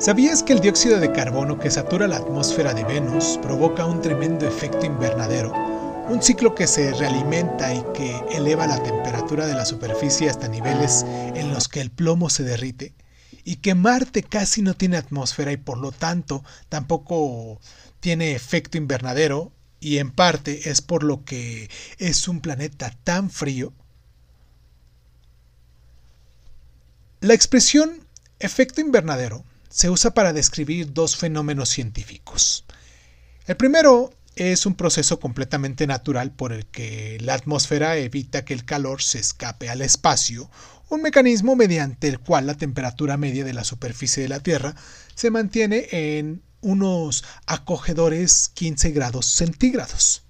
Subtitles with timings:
[0.00, 4.48] ¿Sabías que el dióxido de carbono que satura la atmósfera de Venus provoca un tremendo
[4.48, 5.52] efecto invernadero?
[6.08, 11.04] Un ciclo que se realimenta y que eleva la temperatura de la superficie hasta niveles
[11.04, 12.94] en los que el plomo se derrite,
[13.44, 17.60] y que Marte casi no tiene atmósfera y por lo tanto tampoco
[18.00, 23.74] tiene efecto invernadero, y en parte es por lo que es un planeta tan frío.
[27.20, 28.06] La expresión
[28.38, 32.64] efecto invernadero se usa para describir dos fenómenos científicos.
[33.46, 38.64] El primero es un proceso completamente natural por el que la atmósfera evita que el
[38.64, 40.50] calor se escape al espacio,
[40.88, 44.74] un mecanismo mediante el cual la temperatura media de la superficie de la Tierra
[45.14, 50.24] se mantiene en unos acogedores 15 grados centígrados.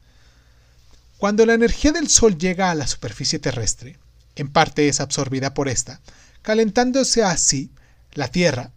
[1.16, 3.98] Cuando la energía del Sol llega a la superficie terrestre,
[4.36, 6.00] en parte es absorbida por esta,
[6.42, 7.70] calentándose así
[8.12, 8.72] la Tierra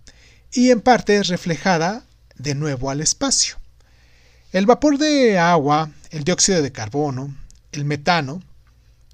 [0.54, 2.04] y en parte es reflejada
[2.36, 3.58] de nuevo al espacio.
[4.52, 7.36] El vapor de agua, el dióxido de carbono,
[7.72, 8.42] el metano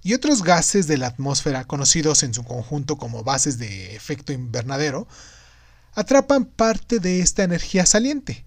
[0.04, 5.08] y otros gases de la atmósfera conocidos en su conjunto como bases de efecto invernadero
[5.94, 8.46] atrapan parte de esta energía saliente,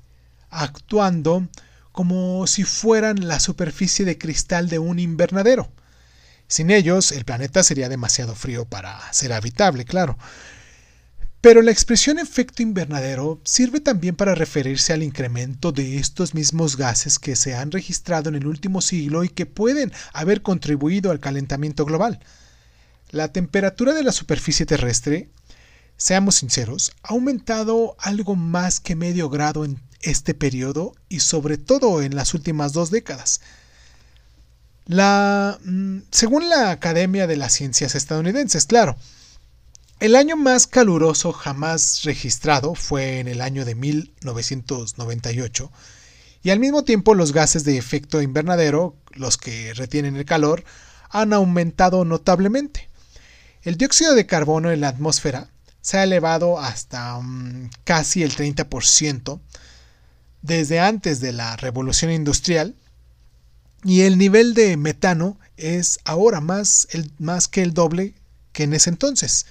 [0.50, 1.48] actuando
[1.92, 5.70] como si fueran la superficie de cristal de un invernadero.
[6.46, 10.18] Sin ellos, el planeta sería demasiado frío para ser habitable, claro.
[11.42, 17.18] Pero la expresión efecto invernadero sirve también para referirse al incremento de estos mismos gases
[17.18, 21.84] que se han registrado en el último siglo y que pueden haber contribuido al calentamiento
[21.84, 22.20] global.
[23.10, 25.30] La temperatura de la superficie terrestre,
[25.96, 32.02] seamos sinceros, ha aumentado algo más que medio grado en este periodo y sobre todo
[32.02, 33.40] en las últimas dos décadas.
[34.86, 38.96] La, mm, según la Academia de las Ciencias estadounidenses, claro,
[40.02, 45.70] el año más caluroso jamás registrado fue en el año de 1998
[46.42, 50.64] y al mismo tiempo los gases de efecto invernadero, los que retienen el calor,
[51.08, 52.88] han aumentado notablemente.
[53.62, 55.50] El dióxido de carbono en la atmósfera
[55.82, 59.38] se ha elevado hasta mm, casi el 30%
[60.40, 62.74] desde antes de la revolución industrial
[63.84, 66.88] y el nivel de metano es ahora más,
[67.20, 68.14] más que el doble
[68.52, 69.46] que en ese entonces.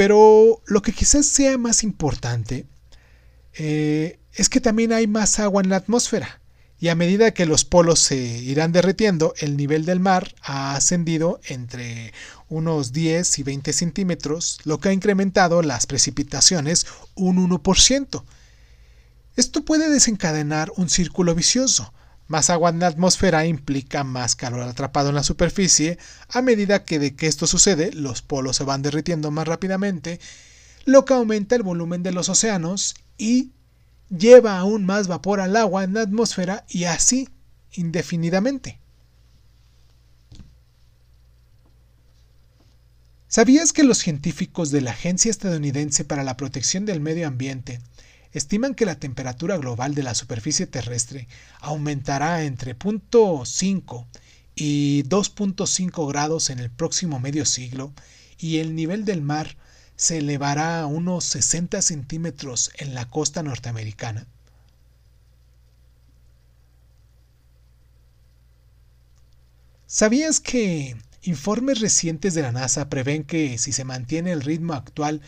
[0.00, 2.64] Pero lo que quizás sea más importante
[3.52, 6.40] eh, es que también hay más agua en la atmósfera.
[6.78, 11.38] Y a medida que los polos se irán derritiendo, el nivel del mar ha ascendido
[11.44, 12.14] entre
[12.48, 18.24] unos 10 y 20 centímetros, lo que ha incrementado las precipitaciones un 1%.
[19.36, 21.92] Esto puede desencadenar un círculo vicioso,
[22.30, 25.98] más agua en la atmósfera implica más calor atrapado en la superficie.
[26.28, 30.20] A medida que de que esto sucede, los polos se van derritiendo más rápidamente,
[30.84, 33.50] lo que aumenta el volumen de los océanos y
[34.16, 37.28] lleva aún más vapor al agua en la atmósfera y así
[37.72, 38.78] indefinidamente.
[43.26, 47.80] ¿Sabías que los científicos de la Agencia Estadounidense para la Protección del Medio Ambiente
[48.32, 51.28] estiman que la temperatura global de la superficie terrestre
[51.60, 54.06] aumentará entre 0.5
[54.54, 57.92] y 2.5 grados en el próximo medio siglo
[58.38, 59.56] y el nivel del mar
[59.96, 64.26] se elevará a unos 60 centímetros en la costa norteamericana.
[69.86, 75.20] ¿Sabías que informes recientes de la NASA prevén que si se mantiene el ritmo actual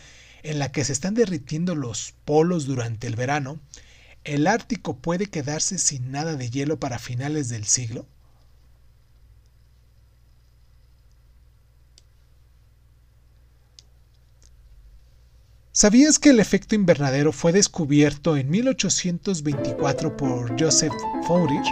[0.43, 3.59] en la que se están derritiendo los polos durante el verano,
[4.23, 8.05] el Ártico puede quedarse sin nada de hielo para finales del siglo?
[15.71, 20.93] ¿Sabías que el efecto invernadero fue descubierto en 1824 por Joseph
[21.25, 21.63] Fourier?